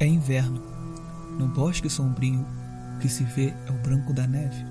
[0.00, 0.62] É inverno.
[1.40, 2.46] No bosque sombrio,
[2.94, 4.64] o que se vê é o branco da neve.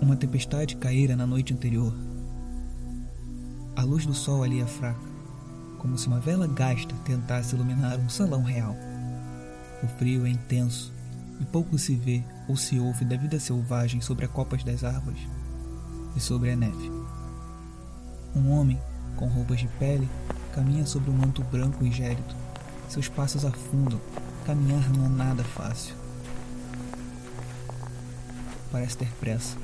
[0.00, 1.92] Uma tempestade caíra na noite anterior.
[3.74, 5.00] A luz do sol ali é fraca,
[5.78, 8.76] como se uma vela gasta tentasse iluminar um salão real.
[9.82, 10.92] O frio é intenso
[11.40, 15.22] e pouco se vê ou se ouve da vida selvagem sobre as copas das árvores
[16.14, 16.92] e sobre a neve.
[18.32, 18.80] Um homem,
[19.16, 20.08] com roupas de pele,
[20.54, 22.36] caminha sobre um manto branco e gélido.
[22.88, 24.00] Seus passos afundam
[24.46, 25.92] Caminhar não é nada fácil.
[28.70, 29.56] Parece ter pressa.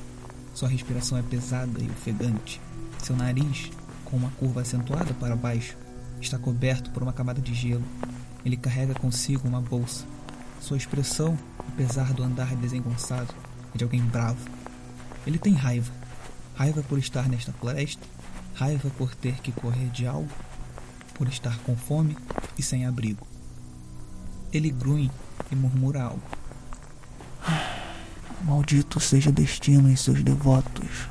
[0.56, 2.60] Sua respiração é pesada e ofegante.
[3.00, 3.70] Seu nariz,
[4.04, 5.76] com uma curva acentuada para baixo,
[6.20, 7.84] está coberto por uma camada de gelo.
[8.44, 10.04] Ele carrega consigo uma bolsa.
[10.60, 13.32] Sua expressão, apesar do andar desengonçado,
[13.72, 14.50] é de alguém bravo.
[15.24, 15.92] Ele tem raiva.
[16.56, 18.04] Raiva por estar nesta floresta,
[18.56, 20.28] raiva por ter que correr de algo,
[21.14, 22.16] por estar com fome
[22.58, 23.31] e sem abrigo.
[24.52, 25.10] Ele grunhe
[25.50, 26.22] e murmura algo.
[28.44, 31.08] Maldito seja o destino e seus devotos.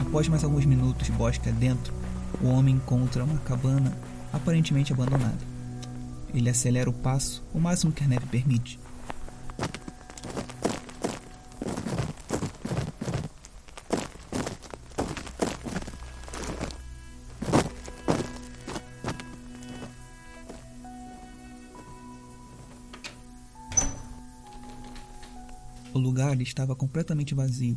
[0.00, 1.92] Após mais alguns minutos bosque adentro,
[2.40, 3.96] o homem encontra uma cabana
[4.32, 5.38] aparentemente abandonada.
[6.34, 8.78] Ele acelera o passo o máximo que a neve permite
[26.32, 27.76] Lugar estava completamente vazio,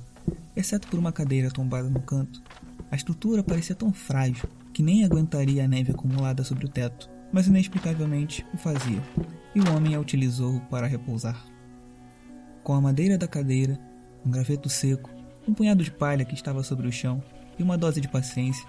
[0.55, 2.41] exceto por uma cadeira tombada no canto.
[2.89, 7.47] A estrutura parecia tão frágil que nem aguentaria a neve acumulada sobre o teto, mas
[7.47, 9.01] inexplicavelmente o fazia,
[9.53, 11.45] e o homem a utilizou para repousar.
[12.63, 13.77] Com a madeira da cadeira,
[14.25, 15.09] um graveto seco,
[15.47, 17.21] um punhado de palha que estava sobre o chão
[17.59, 18.65] e uma dose de paciência,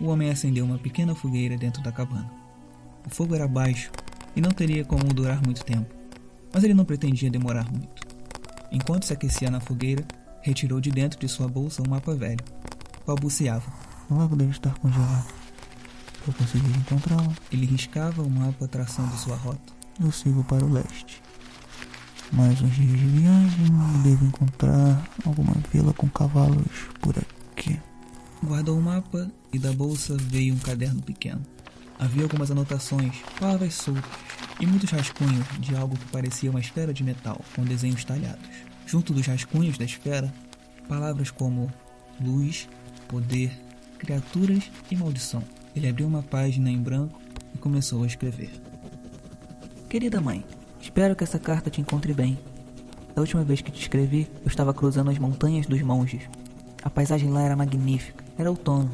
[0.00, 2.30] o homem acendeu uma pequena fogueira dentro da cabana.
[3.04, 3.90] O fogo era baixo
[4.36, 5.92] e não teria como durar muito tempo,
[6.52, 8.13] mas ele não pretendia demorar muito.
[8.74, 10.04] Enquanto se aquecia na fogueira,
[10.42, 12.44] retirou de dentro de sua bolsa um mapa velho.
[13.06, 13.72] Balbuciava.
[14.10, 15.32] O lago deve estar congelado.
[16.26, 17.32] Eu consegui encontrá-lo.
[17.52, 19.72] Ele riscava o mapa traçando sua rota.
[20.02, 21.22] Eu sigo para o leste.
[22.32, 23.66] Mais uns dias de viagem,
[24.02, 27.80] devo encontrar alguma vila com cavalos por aqui.
[28.42, 31.42] Guardou o mapa e da bolsa veio um caderno pequeno.
[31.96, 37.02] Havia algumas anotações, palavras soltas e muitos rascunhos de algo que parecia uma esfera de
[37.02, 38.48] metal com desenhos talhados.
[38.86, 40.32] Junto dos rascunhos da esfera,
[40.88, 41.72] palavras como
[42.20, 42.68] luz,
[43.08, 43.50] poder,
[43.98, 45.42] criaturas e maldição.
[45.74, 47.20] Ele abriu uma página em branco
[47.54, 48.50] e começou a escrever.
[49.88, 50.44] Querida mãe,
[50.80, 52.38] espero que essa carta te encontre bem.
[53.14, 56.22] Da última vez que te escrevi, eu estava cruzando as montanhas dos monges.
[56.82, 58.24] A paisagem lá era magnífica.
[58.36, 58.90] Era outono.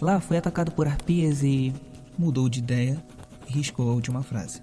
[0.00, 1.74] Lá fui atacado por arpias e
[2.16, 3.02] mudou de ideia
[3.52, 4.62] riscou a última frase.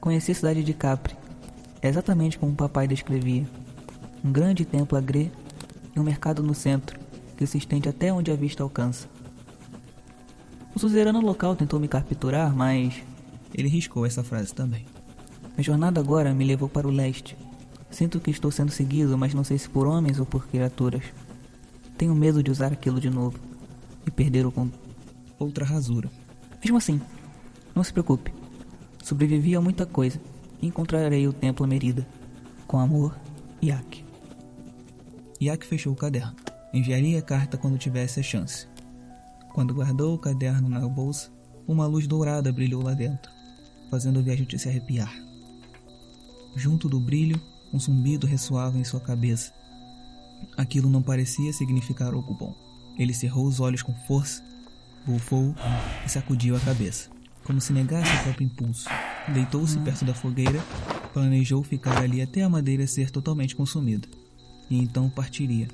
[0.00, 1.16] Conheci a cidade de Capri,
[1.82, 3.46] exatamente como o papai descrevia.
[4.24, 5.30] Um grande templo agrê
[5.94, 6.98] e um mercado no centro,
[7.36, 9.08] que se estende até onde a vista alcança.
[10.74, 13.02] O suzerano local tentou me capturar, mas
[13.52, 14.86] ele riscou essa frase também.
[15.56, 17.36] A jornada agora me levou para o leste.
[17.90, 21.02] Sinto que estou sendo seguido, mas não sei se por homens ou por criaturas.
[21.96, 23.40] Tenho medo de usar aquilo de novo
[24.06, 24.86] e perder o controle.
[25.38, 26.08] Outra rasura.
[26.62, 27.00] Mesmo assim,
[27.78, 28.34] não se preocupe.
[29.02, 30.20] Sobrevivi a muita coisa
[30.60, 32.04] encontrarei o templo Merida.
[32.66, 33.16] Com amor,
[33.62, 34.04] Yak.
[35.40, 36.34] Yak fechou o caderno.
[36.74, 38.66] Enviaria a carta quando tivesse a chance.
[39.54, 41.30] Quando guardou o caderno na bolsa,
[41.66, 43.30] uma luz dourada brilhou lá dentro,
[43.90, 45.14] fazendo o viajante se arrepiar.
[46.56, 47.40] Junto do brilho,
[47.72, 49.52] um zumbido ressoava em sua cabeça.
[50.56, 52.54] Aquilo não parecia significar algo bom.
[52.98, 54.42] Ele cerrou os olhos com força
[55.08, 55.54] bufou
[56.04, 57.08] e sacudiu a cabeça,
[57.48, 58.86] como se negasse o próprio impulso.
[59.32, 60.60] Deitou-se perto da fogueira,
[61.14, 64.06] planejou ficar ali até a madeira ser totalmente consumida,
[64.68, 65.66] e então partiria.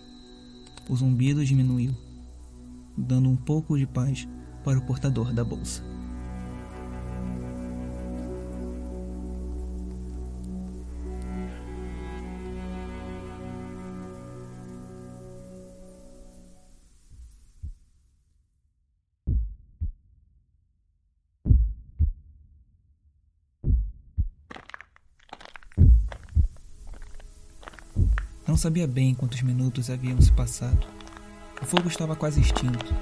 [0.88, 1.93] O zumbido diminuiu,
[2.97, 4.29] dando um pouco de paz
[4.62, 5.82] para o portador da bolsa.
[28.55, 30.87] Não sabia bem quantos minutos haviam se passado.
[31.61, 32.95] O fogo estava quase extinto,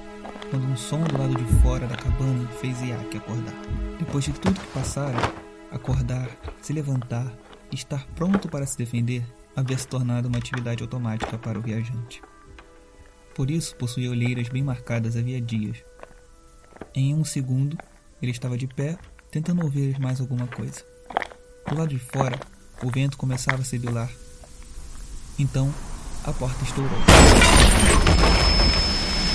[0.49, 3.53] quando um som do lado de fora da cabana fez Iaque acordar.
[3.99, 5.15] Depois de tudo que passara,
[5.69, 6.27] acordar,
[6.59, 7.31] se levantar
[7.71, 9.23] e estar pronto para se defender
[9.55, 12.19] havia se tornado uma atividade automática para o viajante.
[13.35, 15.77] Por isso possuía olheiras bem marcadas havia dias.
[16.95, 17.77] Em um segundo,
[18.19, 18.97] Ele estava de pé,
[19.29, 20.83] tentando ouvir mais alguma coisa.
[21.69, 22.39] Do lado de fora,
[22.81, 24.09] o vento começava a sibilar.
[25.37, 25.73] Então,
[26.23, 26.91] a porta estourou.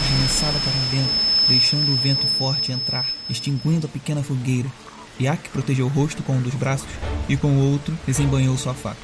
[0.06, 1.12] Arremessada para dentro,
[1.48, 4.68] deixando o vento forte entrar, extinguindo a pequena fogueira.
[5.20, 6.86] Yak protegeu o rosto com um dos braços
[7.28, 8.96] e com o outro desembanhou sua faca.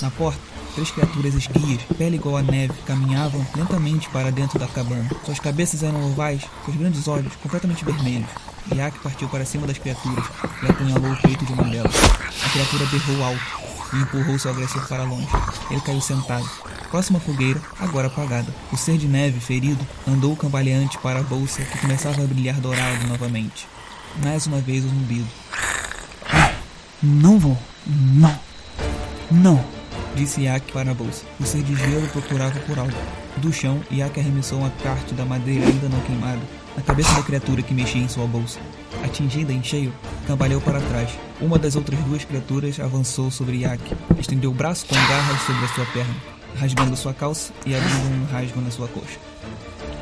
[0.00, 0.40] Na porta,
[0.74, 5.10] três criaturas esguias, pele igual a neve, caminhavam lentamente para dentro da cabana.
[5.26, 8.30] Suas cabeças eram ovais, seus grandes olhos completamente vermelhos.
[8.74, 10.24] Yak partiu para cima das criaturas
[10.62, 11.94] e apunhalou o peito de uma delas.
[12.42, 15.28] A criatura berrou alto e empurrou seu agressor para longe.
[15.70, 16.48] Ele caiu sentado,
[16.90, 18.54] próximo à fogueira, agora apagada.
[18.72, 23.06] O ser de neve, ferido, andou cambaleante para a bolsa que começava a brilhar dourado
[23.06, 23.66] novamente.
[24.22, 25.28] Mais uma vez o zumbido.
[27.02, 27.56] Não vou.
[27.86, 28.38] Não.
[29.30, 29.64] Não.
[30.14, 31.24] Disse Yak para a bolsa.
[31.38, 32.92] O ser de gelo procurava por algo.
[33.36, 36.40] Do chão, Yak arremessou uma parte da madeira ainda não queimada
[36.76, 38.58] na cabeça da criatura que mexia em sua bolsa.
[39.04, 39.92] Atingida em cheio,
[40.26, 41.10] cambaleou para trás.
[41.40, 43.82] Uma das outras duas criaturas avançou sobre Yak,
[44.18, 46.14] estendeu o braço com garras sobre a sua perna,
[46.56, 49.18] rasgando sua calça e abrindo um rasgo na sua coxa.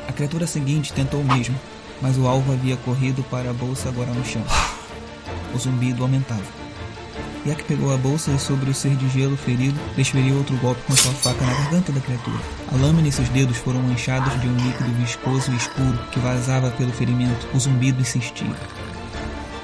[0.07, 1.55] A criatura seguinte tentou o mesmo,
[2.01, 4.43] mas o alvo havia corrido para a bolsa agora no chão.
[5.53, 6.66] O zumbido aumentava.
[7.47, 10.93] Yak pegou a bolsa e sobre o ser de gelo ferido, desferiu outro golpe com
[10.97, 12.39] sua faca na garganta da criatura.
[12.73, 16.69] A lâmina e seus dedos foram manchados de um líquido viscoso e escuro que vazava
[16.71, 17.47] pelo ferimento.
[17.53, 18.53] O zumbido insistia.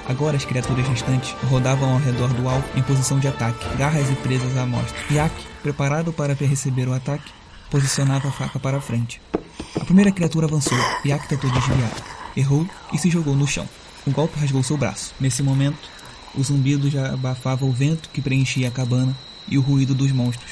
[0.08, 4.16] Agora as criaturas restantes rodavam ao redor do alvo em posição de ataque, garras e
[4.16, 4.98] presas à mostra.
[5.12, 7.32] Yak, preparado para receber o ataque,
[7.70, 9.22] posicionava a faca para a frente.
[9.80, 10.78] A primeira criatura avançou.
[11.06, 11.92] Yak tentou desviar.
[12.38, 13.68] Errou e se jogou no chão.
[14.08, 15.14] O golpe rasgou seu braço.
[15.20, 15.78] Nesse momento,
[16.36, 19.16] o zumbido já abafava o vento que preenchia a cabana
[19.48, 20.52] e o ruído dos monstros.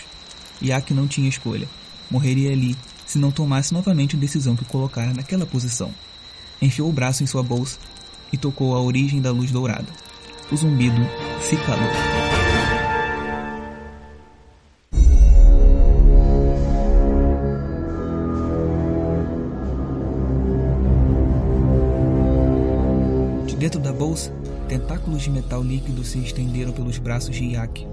[0.61, 1.67] Yak não tinha escolha.
[2.09, 2.75] Morreria ali
[3.05, 5.93] se não tomasse novamente a decisão que o colocara naquela posição.
[6.61, 7.79] Enfiou o braço em sua bolsa
[8.31, 9.87] e tocou a origem da luz dourada.
[10.51, 11.01] O zumbido
[11.41, 12.20] se calou.
[25.01, 27.88] Tentáculos de metal líquido se estenderam pelos braços de Yak.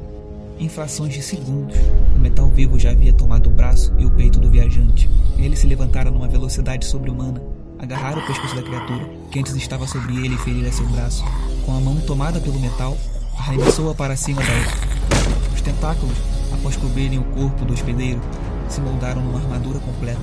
[0.59, 1.75] Em frações de segundos,
[2.15, 5.09] o metal vivo já havia tomado o braço e o peito do viajante.
[5.39, 7.41] Ele se levantara numa velocidade sobre-humana,
[7.79, 11.25] agarrara o pescoço da criatura, que antes estava sobre ele e ferira seu braço.
[11.65, 12.95] Com a mão tomada pelo metal,
[13.39, 15.55] arremessou-a para cima da outra.
[15.55, 16.17] Os tentáculos,
[16.53, 18.21] após cobrirem o corpo do hospedeiro,
[18.69, 20.21] se moldaram numa armadura completa.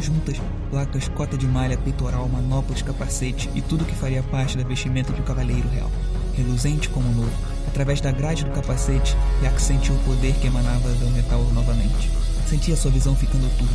[0.00, 0.40] Juntas,
[0.70, 5.20] placas, cota de malha, peitoral, manoplas, capacete e tudo que faria parte da vestimenta de
[5.20, 5.90] um cavaleiro real.
[6.34, 7.32] Reluzente como novo,
[7.68, 12.10] através da grade do capacete, Yak sentiu o poder que emanava do metal novamente.
[12.48, 13.74] Sentia sua visão ficando turva.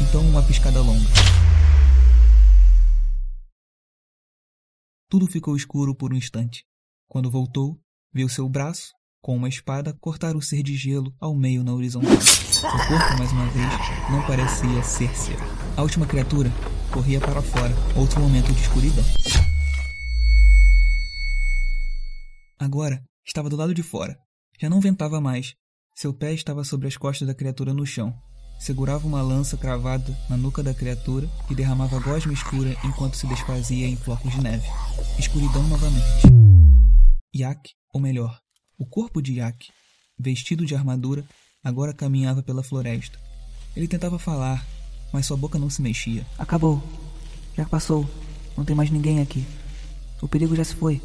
[0.00, 1.08] Então uma piscada longa.
[5.08, 6.64] Tudo ficou escuro por um instante.
[7.08, 7.78] Quando voltou,
[8.12, 8.92] viu seu braço,
[9.22, 12.20] com uma espada, cortar o ser de gelo ao meio na horizontal.
[12.20, 13.70] Seu corpo, mais uma vez,
[14.10, 15.36] não parecia ser seu.
[15.76, 16.50] A última criatura
[16.92, 19.04] corria para fora, outro momento de escuridão.
[22.64, 24.18] Agora, estava do lado de fora.
[24.58, 25.54] Já não ventava mais.
[25.94, 28.10] Seu pé estava sobre as costas da criatura no chão.
[28.58, 33.86] Segurava uma lança cravada na nuca da criatura e derramava gosma escura enquanto se desfazia
[33.86, 34.66] em flocos de neve.
[35.18, 36.26] Escuridão novamente.
[37.36, 38.40] Yak, ou melhor,
[38.78, 39.68] o corpo de Yak,
[40.18, 41.22] vestido de armadura,
[41.62, 43.20] agora caminhava pela floresta.
[43.76, 44.66] Ele tentava falar,
[45.12, 46.26] mas sua boca não se mexia.
[46.38, 46.82] Acabou.
[47.54, 48.08] Já passou.
[48.56, 49.44] Não tem mais ninguém aqui.
[50.22, 51.02] O perigo já se foi.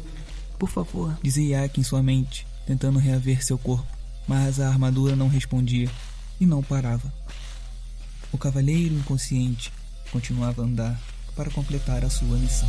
[0.60, 1.18] Por favor.
[1.22, 3.86] Dizia Yak em sua mente, tentando reaver seu corpo,
[4.28, 5.90] mas a armadura não respondia
[6.38, 7.10] e não parava.
[8.30, 9.72] O cavaleiro inconsciente
[10.12, 11.00] continuava a andar
[11.34, 12.68] para completar a sua missão.